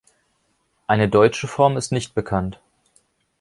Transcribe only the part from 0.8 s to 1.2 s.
Eine